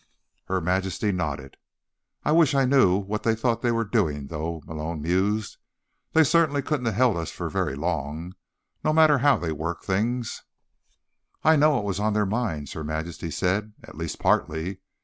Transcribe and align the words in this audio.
Her 0.45 0.59
Majesty 0.61 1.11
nodded. 1.11 1.57
"I 2.25 2.31
wish 2.31 2.55
I 2.55 2.65
knew 2.65 2.97
what 2.97 3.21
they 3.21 3.35
thought 3.35 3.61
they 3.61 3.71
were 3.71 3.83
doing, 3.83 4.29
though," 4.29 4.63
Malone 4.65 4.99
mused. 4.99 5.57
"They 6.13 6.23
certainly 6.23 6.63
couldn't 6.63 6.87
have 6.87 6.95
held 6.95 7.17
us 7.17 7.29
for 7.29 7.51
very 7.51 7.75
long, 7.75 8.33
no 8.83 8.93
matter 8.93 9.19
how 9.19 9.37
they 9.37 9.51
worked 9.51 9.85
things." 9.85 10.41
"I 11.43 11.55
know 11.55 11.75
what 11.75 11.85
was 11.85 11.99
on 11.99 12.13
their 12.13 12.25
minds," 12.25 12.73
Her 12.73 12.83
Majesty 12.83 13.29
said. 13.29 13.73
"At 13.83 13.95
least 13.95 14.17
partly. 14.17 14.79